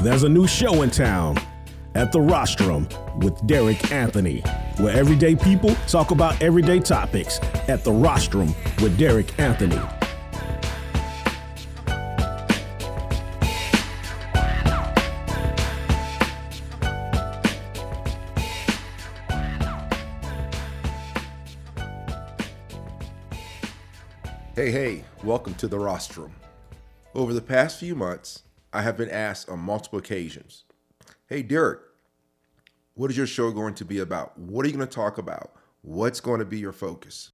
There's 0.00 0.22
a 0.22 0.28
new 0.28 0.46
show 0.46 0.82
in 0.82 0.90
town 0.90 1.36
at 1.96 2.12
the 2.12 2.20
Rostrum 2.20 2.88
with 3.18 3.44
Derek 3.48 3.90
Anthony, 3.90 4.42
where 4.76 4.96
everyday 4.96 5.34
people 5.34 5.74
talk 5.88 6.12
about 6.12 6.40
everyday 6.40 6.78
topics 6.78 7.40
at 7.66 7.82
the 7.82 7.90
Rostrum 7.90 8.54
with 8.80 8.96
Derek 8.96 9.36
Anthony. 9.40 9.76
Hey, 24.54 24.70
hey, 24.70 25.04
welcome 25.24 25.54
to 25.54 25.66
the 25.66 25.76
Rostrum. 25.76 26.30
Over 27.16 27.34
the 27.34 27.42
past 27.42 27.80
few 27.80 27.96
months, 27.96 28.44
I 28.72 28.82
have 28.82 28.96
been 28.96 29.10
asked 29.10 29.48
on 29.48 29.60
multiple 29.60 29.98
occasions 29.98 30.64
Hey, 31.26 31.42
Derek, 31.42 31.80
what 32.94 33.10
is 33.10 33.16
your 33.16 33.26
show 33.26 33.50
going 33.50 33.74
to 33.74 33.84
be 33.84 33.98
about? 33.98 34.38
What 34.38 34.64
are 34.64 34.68
you 34.68 34.74
going 34.74 34.88
to 34.88 34.94
talk 34.94 35.18
about? 35.18 35.52
What's 35.82 36.20
going 36.20 36.40
to 36.40 36.44
be 36.44 36.58
your 36.58 36.72
focus? 36.72 37.30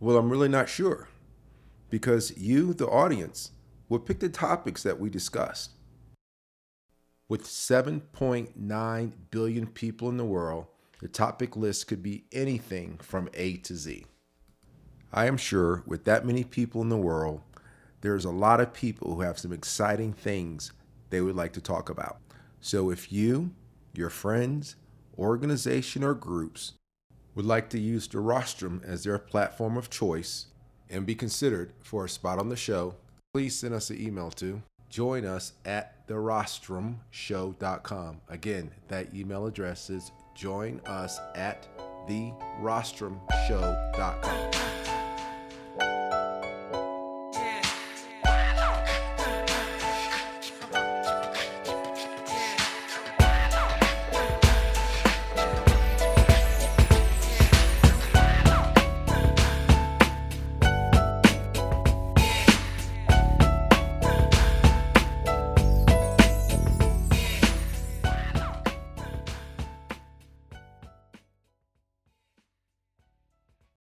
Well, 0.00 0.16
I'm 0.16 0.30
really 0.30 0.48
not 0.48 0.68
sure 0.68 1.08
because 1.90 2.36
you, 2.36 2.72
the 2.72 2.86
audience, 2.86 3.50
will 3.88 3.98
pick 3.98 4.20
the 4.20 4.28
topics 4.28 4.82
that 4.82 5.00
we 5.00 5.10
discussed. 5.10 5.72
With 7.28 7.44
7.9 7.44 9.12
billion 9.30 9.66
people 9.66 10.08
in 10.08 10.16
the 10.16 10.24
world, 10.24 10.66
the 11.00 11.08
topic 11.08 11.56
list 11.56 11.86
could 11.86 12.02
be 12.02 12.24
anything 12.32 12.98
from 13.02 13.28
A 13.34 13.56
to 13.58 13.74
Z. 13.74 14.06
I 15.12 15.26
am 15.26 15.36
sure 15.36 15.82
with 15.86 16.04
that 16.04 16.26
many 16.26 16.44
people 16.44 16.82
in 16.82 16.88
the 16.88 16.96
world, 16.96 17.42
there's 18.00 18.24
a 18.24 18.30
lot 18.30 18.60
of 18.60 18.72
people 18.72 19.14
who 19.14 19.20
have 19.22 19.38
some 19.38 19.52
exciting 19.52 20.12
things 20.12 20.72
they 21.10 21.20
would 21.20 21.36
like 21.36 21.52
to 21.54 21.60
talk 21.60 21.90
about. 21.90 22.18
So 22.60 22.90
if 22.90 23.12
you, 23.12 23.50
your 23.94 24.10
friends, 24.10 24.76
organization, 25.18 26.04
or 26.04 26.14
groups 26.14 26.74
would 27.34 27.46
like 27.46 27.68
to 27.70 27.78
use 27.78 28.08
the 28.08 28.20
rostrum 28.20 28.82
as 28.84 29.04
their 29.04 29.18
platform 29.18 29.76
of 29.76 29.90
choice 29.90 30.46
and 30.90 31.06
be 31.06 31.14
considered 31.14 31.72
for 31.82 32.04
a 32.04 32.08
spot 32.08 32.38
on 32.38 32.48
the 32.48 32.56
show, 32.56 32.94
please 33.32 33.58
send 33.58 33.74
us 33.74 33.90
an 33.90 34.00
email 34.00 34.30
to 34.30 34.62
join 34.88 35.24
us 35.24 35.52
at 35.64 36.06
therostrumshow.com. 36.08 38.20
Again, 38.28 38.70
that 38.88 39.14
email 39.14 39.46
address 39.46 39.88
is 39.90 40.10
join 40.34 40.80
us 40.86 41.20
at 41.34 41.68
therostrumshow.com. 42.08 44.77